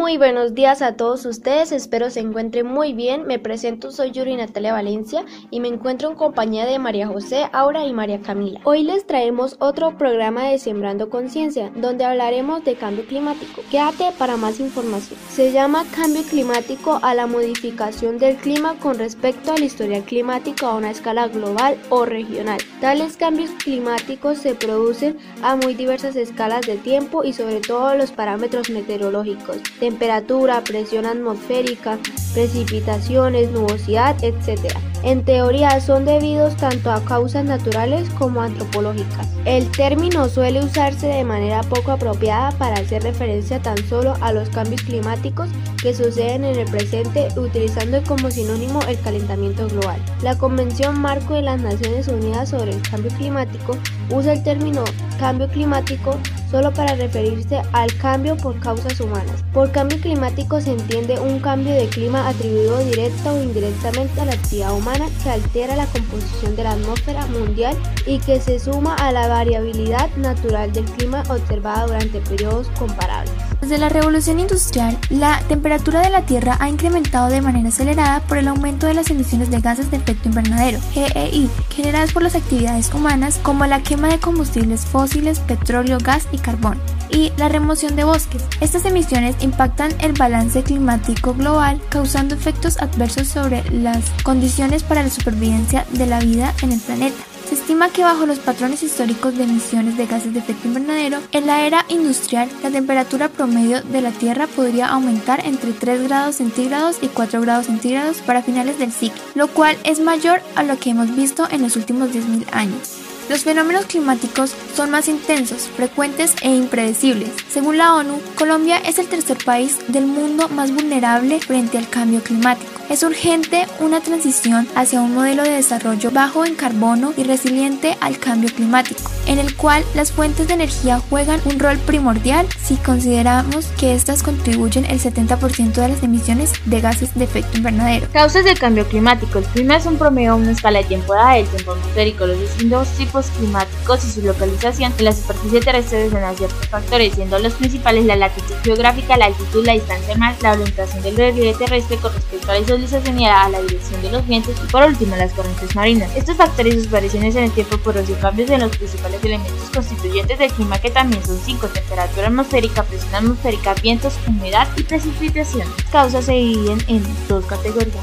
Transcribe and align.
Muy 0.00 0.16
buenos 0.16 0.54
días 0.54 0.80
a 0.80 0.96
todos 0.96 1.26
ustedes, 1.26 1.72
espero 1.72 2.08
se 2.08 2.20
encuentren 2.20 2.66
muy 2.66 2.94
bien. 2.94 3.26
Me 3.26 3.38
presento, 3.38 3.92
soy 3.92 4.12
Yuri 4.12 4.34
Natalia 4.34 4.72
Valencia 4.72 5.26
y 5.50 5.60
me 5.60 5.68
encuentro 5.68 6.08
en 6.08 6.14
compañía 6.14 6.64
de 6.64 6.78
María 6.78 7.06
José, 7.06 7.50
Aura 7.52 7.84
y 7.84 7.92
María 7.92 8.22
Camila. 8.22 8.60
Hoy 8.64 8.82
les 8.82 9.06
traemos 9.06 9.56
otro 9.58 9.98
programa 9.98 10.44
de 10.44 10.58
Sembrando 10.58 11.10
Conciencia, 11.10 11.70
donde 11.76 12.06
hablaremos 12.06 12.64
de 12.64 12.76
cambio 12.76 13.04
climático. 13.04 13.60
Quédate 13.70 14.10
para 14.16 14.38
más 14.38 14.58
información. 14.58 15.20
Se 15.28 15.52
llama 15.52 15.84
cambio 15.94 16.22
climático 16.22 16.98
a 17.02 17.14
la 17.14 17.26
modificación 17.26 18.16
del 18.16 18.36
clima 18.36 18.76
con 18.80 18.98
respecto 18.98 19.52
al 19.52 19.62
historial 19.62 20.04
climático 20.04 20.64
a 20.64 20.76
una 20.76 20.92
escala 20.92 21.28
global 21.28 21.76
o 21.90 22.06
regional. 22.06 22.58
Tales 22.80 23.18
cambios 23.18 23.50
climáticos 23.62 24.38
se 24.38 24.54
producen 24.54 25.18
a 25.42 25.56
muy 25.56 25.74
diversas 25.74 26.16
escalas 26.16 26.62
de 26.62 26.76
tiempo 26.76 27.22
y 27.22 27.34
sobre 27.34 27.60
todo 27.60 27.94
los 27.96 28.12
parámetros 28.12 28.70
meteorológicos 28.70 29.58
temperatura, 29.90 30.62
presión 30.62 31.04
atmosférica, 31.04 31.98
precipitaciones, 32.32 33.50
nubosidad, 33.50 34.16
etc. 34.22 34.72
En 35.02 35.24
teoría 35.24 35.80
son 35.80 36.04
debidos 36.04 36.56
tanto 36.56 36.90
a 36.90 37.02
causas 37.02 37.46
naturales 37.46 38.10
como 38.18 38.42
antropológicas. 38.42 39.26
El 39.46 39.70
término 39.70 40.28
suele 40.28 40.62
usarse 40.62 41.06
de 41.06 41.24
manera 41.24 41.62
poco 41.62 41.92
apropiada 41.92 42.50
para 42.52 42.74
hacer 42.74 43.02
referencia 43.02 43.62
tan 43.62 43.78
solo 43.88 44.14
a 44.20 44.32
los 44.32 44.50
cambios 44.50 44.82
climáticos 44.82 45.48
que 45.80 45.94
suceden 45.94 46.44
en 46.44 46.58
el 46.58 46.70
presente 46.70 47.28
utilizando 47.36 48.02
como 48.02 48.30
sinónimo 48.30 48.80
el 48.88 49.00
calentamiento 49.00 49.66
global. 49.68 49.98
La 50.22 50.36
Convención 50.36 51.00
Marco 51.00 51.32
de 51.32 51.42
las 51.42 51.62
Naciones 51.62 52.08
Unidas 52.08 52.50
sobre 52.50 52.72
el 52.72 52.82
Cambio 52.82 53.10
Climático 53.16 53.78
usa 54.10 54.34
el 54.34 54.42
término 54.42 54.84
cambio 55.18 55.48
climático 55.48 56.18
solo 56.50 56.72
para 56.72 56.94
referirse 56.96 57.62
al 57.72 57.94
cambio 57.98 58.36
por 58.36 58.58
causas 58.58 59.00
humanas. 59.00 59.44
Por 59.54 59.70
cambio 59.70 60.00
climático 60.00 60.60
se 60.60 60.72
entiende 60.72 61.18
un 61.20 61.38
cambio 61.38 61.72
de 61.72 61.86
clima 61.86 62.28
atribuido 62.28 62.78
directa 62.78 63.32
o 63.32 63.42
indirectamente 63.42 64.20
a 64.20 64.24
la 64.24 64.32
actividad 64.32 64.76
humana 64.76 64.89
que 64.98 65.30
altera 65.30 65.76
la 65.76 65.86
composición 65.86 66.56
de 66.56 66.64
la 66.64 66.72
atmósfera 66.72 67.26
mundial 67.26 67.76
y 68.06 68.18
que 68.18 68.40
se 68.40 68.58
suma 68.58 68.94
a 68.96 69.12
la 69.12 69.28
variabilidad 69.28 70.10
natural 70.16 70.72
del 70.72 70.84
clima 70.84 71.22
observada 71.28 71.86
durante 71.86 72.20
periodos 72.20 72.68
comparables. 72.78 73.32
Desde 73.60 73.78
la 73.78 73.88
revolución 73.88 74.40
industrial, 74.40 74.98
la 75.10 75.40
temperatura 75.48 76.00
de 76.00 76.10
la 76.10 76.22
Tierra 76.22 76.56
ha 76.60 76.68
incrementado 76.68 77.28
de 77.28 77.40
manera 77.40 77.68
acelerada 77.68 78.20
por 78.20 78.38
el 78.38 78.48
aumento 78.48 78.86
de 78.86 78.94
las 78.94 79.10
emisiones 79.10 79.50
de 79.50 79.60
gases 79.60 79.90
de 79.90 79.98
efecto 79.98 80.28
invernadero, 80.28 80.80
GEI, 80.92 81.48
generadas 81.70 82.12
por 82.12 82.22
las 82.22 82.34
actividades 82.34 82.92
humanas 82.92 83.38
como 83.42 83.66
la 83.66 83.82
quema 83.82 84.08
de 84.08 84.18
combustibles 84.18 84.84
fósiles, 84.86 85.40
petróleo, 85.40 85.98
gas 85.98 86.26
y 86.32 86.38
carbón 86.38 86.80
y 87.10 87.32
la 87.36 87.48
remoción 87.48 87.96
de 87.96 88.04
bosques. 88.04 88.44
Estas 88.60 88.84
emisiones 88.84 89.36
impactan 89.40 89.92
el 90.00 90.12
balance 90.12 90.62
climático 90.62 91.34
global, 91.34 91.80
causando 91.88 92.34
efectos 92.34 92.78
adversos 92.80 93.28
sobre 93.28 93.68
las 93.70 94.10
condiciones 94.22 94.82
para 94.82 95.02
la 95.02 95.10
supervivencia 95.10 95.86
de 95.92 96.06
la 96.06 96.20
vida 96.20 96.54
en 96.62 96.72
el 96.72 96.80
planeta. 96.80 97.16
Se 97.50 97.56
estima 97.56 97.88
que 97.88 98.04
bajo 98.04 98.26
los 98.26 98.38
patrones 98.38 98.84
históricos 98.84 99.36
de 99.36 99.42
emisiones 99.42 99.96
de 99.96 100.06
gases 100.06 100.32
de 100.32 100.38
efecto 100.38 100.68
invernadero, 100.68 101.18
en 101.32 101.48
la 101.48 101.66
era 101.66 101.84
industrial, 101.88 102.48
la 102.62 102.70
temperatura 102.70 103.28
promedio 103.28 103.82
de 103.82 104.02
la 104.02 104.12
Tierra 104.12 104.46
podría 104.46 104.86
aumentar 104.86 105.44
entre 105.44 105.72
3 105.72 106.04
grados 106.04 106.36
centígrados 106.36 106.98
y 107.02 107.08
4 107.08 107.40
grados 107.40 107.66
centígrados 107.66 108.18
para 108.18 108.42
finales 108.42 108.78
del 108.78 108.92
ciclo, 108.92 109.20
lo 109.34 109.48
cual 109.48 109.76
es 109.82 109.98
mayor 109.98 110.40
a 110.54 110.62
lo 110.62 110.78
que 110.78 110.90
hemos 110.90 111.16
visto 111.16 111.48
en 111.50 111.62
los 111.62 111.74
últimos 111.74 112.10
10.000 112.10 112.46
años. 112.52 112.99
Los 113.30 113.44
fenómenos 113.44 113.86
climáticos 113.86 114.56
son 114.74 114.90
más 114.90 115.06
intensos, 115.06 115.68
frecuentes 115.76 116.34
e 116.42 116.52
impredecibles. 116.52 117.30
Según 117.48 117.78
la 117.78 117.94
ONU, 117.94 118.20
Colombia 118.36 118.78
es 118.78 118.98
el 118.98 119.06
tercer 119.06 119.38
país 119.44 119.78
del 119.86 120.04
mundo 120.06 120.48
más 120.48 120.72
vulnerable 120.72 121.38
frente 121.38 121.78
al 121.78 121.88
cambio 121.88 122.24
climático. 122.24 122.72
Es 122.90 123.04
urgente 123.04 123.68
una 123.78 124.00
transición 124.00 124.66
hacia 124.74 125.00
un 125.00 125.14
modelo 125.14 125.44
de 125.44 125.50
desarrollo 125.50 126.10
bajo 126.10 126.44
en 126.44 126.56
carbono 126.56 127.14
y 127.16 127.22
resiliente 127.22 127.96
al 128.00 128.18
cambio 128.18 128.52
climático, 128.52 129.08
en 129.28 129.38
el 129.38 129.56
cual 129.56 129.84
las 129.94 130.10
fuentes 130.10 130.48
de 130.48 130.54
energía 130.54 130.98
juegan 130.98 131.40
un 131.44 131.60
rol 131.60 131.78
primordial 131.78 132.48
si 132.60 132.74
consideramos 132.78 133.66
que 133.78 133.94
éstas 133.94 134.24
contribuyen 134.24 134.86
el 134.86 134.98
70% 134.98 135.74
de 135.74 135.88
las 135.88 136.02
emisiones 136.02 136.52
de 136.64 136.80
gases 136.80 137.14
de 137.14 137.26
efecto 137.26 137.58
invernadero. 137.58 138.08
Causas 138.12 138.44
del 138.44 138.58
cambio 138.58 138.84
climático. 138.88 139.38
El 139.38 139.44
clima 139.44 139.76
es 139.76 139.86
un 139.86 139.96
promedio 139.96 140.32
a 140.32 140.34
una 140.34 140.50
escala 140.50 140.80
de 140.80 140.86
tiempo 140.86 141.14
dada 141.14 141.34
del 141.34 141.46
tiempo 141.46 141.70
atmosférico. 141.70 142.26
Los 142.26 142.40
distintos 142.40 142.88
tipos 142.98 143.19
climáticos 143.26 144.04
y 144.04 144.10
su 144.10 144.22
localización 144.22 144.94
en 144.98 145.04
la 145.04 145.12
superficie 145.12 145.60
terrestre 145.60 146.04
deben 146.04 146.24
a 146.24 146.34
ciertos 146.34 146.66
factores, 146.68 147.14
siendo 147.14 147.38
los 147.38 147.52
principales 147.54 148.04
la 148.04 148.16
latitud 148.16 148.54
geográfica, 148.62 149.16
la 149.16 149.26
altitud, 149.26 149.64
la 149.64 149.74
distancia 149.74 150.16
mar, 150.16 150.36
la 150.42 150.52
orientación 150.52 151.02
del 151.02 151.16
relieve 151.16 151.54
terrestre 151.58 151.96
con 151.96 152.12
respecto 152.14 152.50
a 152.50 152.54
la 152.54 152.60
isolización 152.60 153.20
y 153.20 153.26
a 153.26 153.48
la 153.48 153.60
dirección 153.62 154.02
de 154.02 154.10
los 154.10 154.26
vientos 154.26 154.54
y 154.62 154.70
por 154.70 154.84
último 154.84 155.16
las 155.16 155.32
corrientes 155.32 155.74
marinas. 155.74 156.10
Estos 156.16 156.36
factores 156.36 156.74
y 156.74 156.78
sus 156.78 156.90
variaciones 156.90 157.36
en 157.36 157.44
el 157.44 157.50
tiempo 157.52 157.76
producen 157.78 158.16
cambios 158.16 158.50
en 158.50 158.60
los 158.60 158.76
principales 158.76 159.22
elementos 159.22 159.70
constituyentes 159.74 160.38
del 160.38 160.52
clima 160.52 160.78
que 160.78 160.90
también 160.90 161.24
son 161.24 161.38
cinco, 161.44 161.68
temperatura 161.68 162.28
atmosférica, 162.28 162.82
presión 162.84 163.14
atmosférica, 163.14 163.74
vientos, 163.74 164.14
humedad 164.26 164.68
y 164.76 164.82
precipitación. 164.82 165.68
Las 165.76 165.90
causas 165.90 166.24
se 166.24 166.32
dividen 166.32 166.78
en 166.88 167.04
dos 167.28 167.44
categorías 167.46 167.94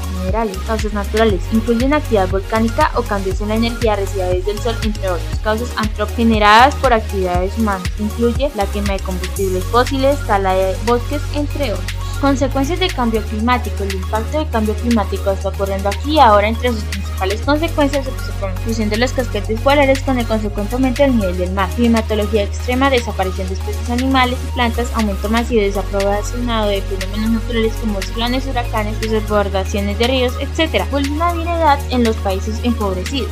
Causas 0.66 0.92
naturales 0.92 1.40
incluyen 1.52 1.94
actividad 1.94 2.28
volcánica 2.28 2.90
o 2.96 3.02
cambios 3.02 3.40
en 3.40 3.48
la 3.48 3.56
energía 3.56 3.96
recibida 3.96 4.28
desde 4.28 4.52
el 4.52 4.58
sol, 4.58 4.76
entre 4.82 5.08
otros. 5.08 5.38
Causas 5.42 5.70
antropogéneradas 5.76 6.74
por 6.76 6.92
actividades 6.92 7.56
humanas 7.58 7.88
incluye 7.98 8.50
la 8.54 8.66
quema 8.66 8.92
de 8.92 9.00
combustibles 9.00 9.64
fósiles, 9.64 10.18
tala 10.26 10.54
de 10.54 10.76
bosques, 10.86 11.22
entre 11.34 11.72
otros. 11.72 11.97
Consecuencias 12.20 12.80
del 12.80 12.92
cambio 12.92 13.22
climático. 13.22 13.84
El 13.84 13.94
impacto 13.94 14.38
del 14.38 14.50
cambio 14.50 14.74
climático 14.74 15.30
está 15.30 15.50
ocurriendo 15.50 15.88
aquí 15.88 16.14
y 16.14 16.18
ahora 16.18 16.48
entre 16.48 16.72
sus 16.72 16.82
principales 16.82 17.40
consecuencias 17.42 18.06
la 18.06 18.52
fusión 18.64 18.88
de 18.90 18.96
los 18.96 19.12
casquetes 19.12 19.60
polares 19.60 20.02
con 20.02 20.18
el 20.18 20.26
consecuente 20.26 20.74
aumento 20.74 21.02
del 21.02 21.16
nivel 21.16 21.38
del 21.38 21.52
mar, 21.52 21.68
climatología 21.76 22.42
extrema, 22.42 22.90
desaparición 22.90 23.46
de 23.48 23.54
especies 23.54 23.90
animales 23.90 24.38
y 24.48 24.52
plantas, 24.52 24.90
aumento 24.94 25.28
masivo 25.28 25.60
y 25.60 25.66
desaprobacionado 25.66 26.68
de 26.70 26.82
fenómenos 26.82 27.42
naturales 27.42 27.72
como 27.80 28.02
ciclones, 28.02 28.46
huracanes, 28.46 29.00
desbordaciones 29.00 29.98
de 29.98 30.06
ríos, 30.08 30.34
etc. 30.40 30.84
Vulnerabilidad 30.90 31.78
en 31.90 32.02
los 32.02 32.16
países 32.16 32.58
empobrecidos. 32.64 33.30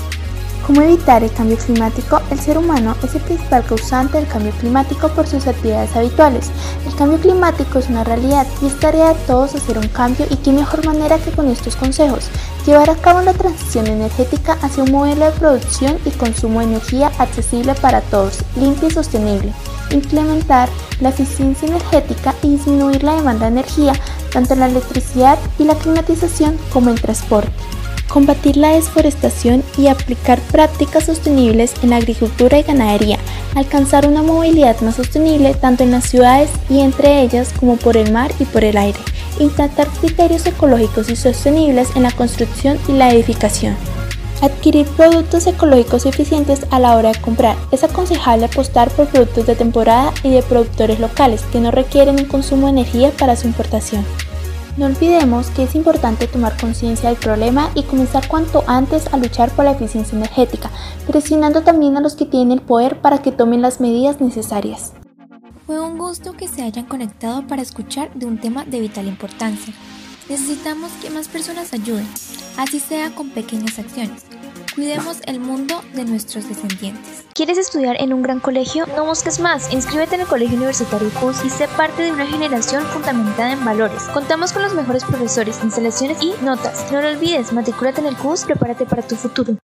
¿Cómo 0.66 0.82
evitar 0.82 1.22
el 1.22 1.32
cambio 1.32 1.56
climático? 1.59 2.21
El 2.28 2.41
ser 2.41 2.59
humano 2.59 2.97
es 3.04 3.15
el 3.15 3.21
principal 3.21 3.65
causante 3.65 4.19
del 4.19 4.27
cambio 4.27 4.50
climático 4.59 5.09
por 5.10 5.25
sus 5.25 5.47
actividades 5.47 5.94
habituales. 5.94 6.50
El 6.84 6.93
cambio 6.97 7.21
climático 7.21 7.78
es 7.78 7.88
una 7.88 8.03
realidad 8.03 8.49
y 8.60 8.66
es 8.66 8.81
tarea 8.81 9.15
de 9.15 9.21
todos 9.28 9.55
hacer 9.55 9.78
un 9.78 9.87
cambio 9.87 10.26
y 10.28 10.34
qué 10.38 10.50
mejor 10.50 10.84
manera 10.84 11.19
que 11.19 11.31
con 11.31 11.47
estos 11.47 11.76
consejos. 11.76 12.31
Llevar 12.66 12.91
a 12.91 12.97
cabo 12.97 13.21
la 13.21 13.32
transición 13.32 13.87
energética 13.87 14.59
hacia 14.60 14.82
un 14.82 14.91
modelo 14.91 15.26
de 15.26 15.38
producción 15.38 15.99
y 16.05 16.10
consumo 16.10 16.59
de 16.59 16.66
energía 16.66 17.12
accesible 17.21 17.75
para 17.75 18.00
todos, 18.00 18.41
limpio 18.56 18.88
y 18.88 18.91
sostenible. 18.91 19.53
Implementar 19.93 20.69
la 21.00 21.10
eficiencia 21.10 21.69
energética 21.69 22.34
y 22.43 22.56
disminuir 22.56 23.05
la 23.05 23.15
demanda 23.15 23.47
de 23.47 23.53
energía, 23.53 23.93
tanto 24.32 24.55
en 24.55 24.60
la 24.60 24.66
electricidad 24.66 25.38
y 25.60 25.65
la 25.65 25.76
climatización 25.76 26.59
como 26.72 26.91
en 26.91 26.97
transporte 26.97 27.53
combatir 28.09 28.56
la 28.56 28.71
desforestación 28.71 29.62
y 29.77 29.89
aplicar 29.89 30.41
prácticas 30.41 31.05
sostenibles 31.05 31.75
en 31.83 31.91
la 31.91 31.97
agricultura 31.97 32.59
y 32.59 32.62
ganadería, 32.62 33.19
alcanzar 33.55 34.09
una 34.09 34.22
movilidad 34.22 34.81
más 34.81 34.97
sostenible 34.97 35.55
tanto 35.55 35.83
en 35.84 35.91
las 35.91 36.05
ciudades 36.05 36.50
y 36.69 36.81
entre 36.81 37.22
ellas 37.22 37.53
como 37.59 37.77
por 37.77 37.97
el 37.97 38.12
mar 38.12 38.33
y 38.39 38.44
por 38.44 38.65
el 38.65 38.77
aire, 38.77 38.99
implantar 39.39 39.89
criterios 40.00 40.47
ecológicos 40.47 41.11
y 41.11 41.17
sostenibles 41.17 41.94
en 41.97 42.03
la 42.03 42.11
construcción 42.11 42.78
y 42.89 42.93
la 42.93 43.11
edificación. 43.11 43.77
Adquirir 44.43 44.87
productos 44.87 45.47
ecológicos 45.47 46.05
eficientes 46.05 46.67
a 46.71 46.78
la 46.78 46.94
hora 46.94 47.12
de 47.12 47.21
comprar. 47.21 47.56
Es 47.73 47.84
aconsejable 47.84 48.44
apostar 48.44 48.91
por 48.91 49.09
productos 49.09 49.47
de 49.47 49.56
temporada 49.56 50.12
y 50.23 50.31
de 50.31 50.43
productores 50.43 51.00
locales 51.00 51.43
que 51.50 51.61
no 51.61 51.71
requieren 51.71 52.21
un 52.21 52.27
consumo 52.27 52.67
de 52.67 52.73
energía 52.73 53.12
para 53.12 53.34
su 53.34 53.47
importación. 53.47 54.05
No 54.76 54.84
olvidemos 54.84 55.49
que 55.49 55.62
es 55.62 55.75
importante 55.75 56.28
tomar 56.28 56.61
conciencia 56.61 57.08
del 57.08 57.19
problema 57.19 57.70
y 57.75 57.84
comenzar 57.84 58.28
cuanto 58.28 58.62
antes 58.67 59.11
a 59.11 59.17
luchar 59.17 59.50
por 59.50 59.64
la 59.64 59.70
eficiencia 59.70 60.19
energética, 60.19 60.70
presionando 61.06 61.62
también 61.62 61.96
a 61.96 62.02
los 62.02 62.14
que 62.14 62.26
tienen 62.26 62.58
el 62.58 62.61
poder 62.61 63.00
para 63.00 63.23
que 63.23 63.32
tomen 63.32 63.62
las 63.62 63.81
medidas 63.81 64.20
necesarias. 64.20 64.93
Fue 65.67 65.81
un 65.81 65.96
gusto 65.96 66.34
que 66.34 66.46
se 66.46 66.62
hayan 66.62 66.84
conectado 66.84 67.46
para 67.46 67.62
escuchar 67.62 68.12
de 68.12 68.26
un 68.26 68.38
tema 68.38 68.67
de 68.67 68.81
vital 68.81 69.06
importancia. 69.06 69.73
Necesitamos 70.28 70.93
que 71.00 71.08
más 71.08 71.29
personas 71.29 71.72
ayuden, 71.72 72.06
así 72.58 72.79
sea 72.79 73.14
con 73.14 73.31
pequeñas 73.31 73.79
acciones. 73.79 74.26
Cuidemos 74.76 75.23
el 75.25 75.40
mundo 75.40 75.81
de 75.94 76.05
nuestros 76.05 76.46
descendientes. 76.50 77.25
¿Quieres 77.32 77.56
estudiar 77.56 77.96
en 77.99 78.12
un 78.12 78.20
gran 78.20 78.40
colegio? 78.40 78.84
No 78.94 79.06
busques 79.06 79.40
más. 79.40 79.73
Inscríbete 79.73 80.17
en 80.17 80.20
el 80.20 80.26
Colegio 80.26 80.55
Universitario 80.55 81.08
CUS 81.19 81.43
y 81.46 81.49
sé 81.49 81.67
parte 81.67 82.02
de 82.02 82.12
una 82.12 82.26
generación 82.26 82.84
fundamentada 82.84 83.52
en 83.52 83.64
valores. 83.64 84.02
Contamos 84.12 84.52
con 84.52 84.64
los 84.64 84.75
mejores 84.75 85.02
profesores, 85.05 85.61
instalaciones 85.64 86.19
y 86.20 86.34
notas. 86.44 86.93
No 86.93 87.00
lo 87.00 87.08
olvides, 87.08 87.55
matricúlate 87.55 88.02
en 88.02 88.08
el 88.08 88.19
CUS, 88.19 88.44
prepárate 88.44 88.84
para 88.84 89.00
tu 89.00 89.17
futuro. 89.17 89.56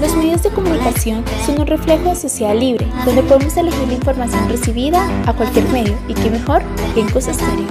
Los 0.00 0.16
medios 0.16 0.42
de 0.42 0.48
comunicación 0.48 1.26
son 1.44 1.60
un 1.60 1.66
reflejo 1.66 2.08
de 2.08 2.16
sociedad 2.16 2.56
libre, 2.56 2.90
donde 3.04 3.22
podemos 3.24 3.54
elegir 3.58 3.86
la 3.86 3.94
información 3.94 4.48
recibida 4.48 5.06
a 5.28 5.34
cualquier 5.34 5.68
medio, 5.68 5.94
y 6.08 6.14
qué 6.14 6.30
mejor 6.30 6.62
que 6.94 7.00
en 7.00 7.10
Cosa 7.10 7.32
Estéreo. 7.32 7.68